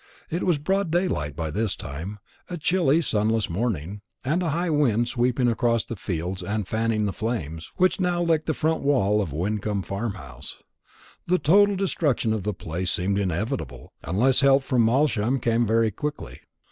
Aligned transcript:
It 0.31 0.41
was 0.41 0.57
broad 0.57 0.89
daylight 0.89 1.35
by 1.35 1.51
this 1.51 1.75
time; 1.75 2.17
a 2.49 2.57
chilly 2.57 3.01
sunless 3.01 3.51
morning, 3.51 4.01
and 4.25 4.41
a 4.41 4.49
high 4.49 4.71
wind 4.71 5.07
sweeping 5.07 5.47
across 5.47 5.85
the 5.85 5.95
fields 5.95 6.41
and 6.41 6.67
fanning 6.67 7.05
the 7.05 7.13
flames, 7.13 7.71
which 7.75 7.99
now 7.99 8.19
licked 8.23 8.47
the 8.47 8.55
front 8.55 8.81
wall 8.81 9.21
of 9.21 9.31
Wyncomb 9.31 9.83
Farmhouse. 9.83 10.57
The 11.27 11.37
total 11.37 11.75
destruction 11.75 12.33
of 12.33 12.41
the 12.41 12.51
place 12.55 12.89
seemed 12.89 13.19
inevitable, 13.19 13.93
unless 14.01 14.39
help 14.41 14.63
from 14.63 14.83
Malsham 14.85 15.39
came 15.39 15.67
very 15.67 15.91
quickly. 15.91 16.39